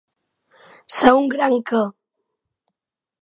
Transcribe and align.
Ser 0.99 1.11
un 1.17 1.27
gran 1.35 1.59
què. 1.71 1.83